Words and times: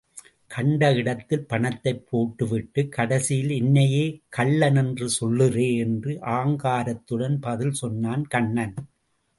கண்ட 0.47 0.93
இடத்தில் 0.93 1.45
பணத்தைப் 1.45 2.07
போட்டு 2.09 2.47
விட்டு, 2.47 2.89
கடைசியில் 2.89 3.49
என்னையே 3.49 4.21
கள்ளன்னு 4.37 5.07
சொல்றே 5.21 5.77
என்று 5.77 6.13
ஆங்காரத்துடன் 6.13 7.37
பதில் 7.41 7.71
சொன்னான் 7.71 8.27
கண்ணன். 8.27 8.73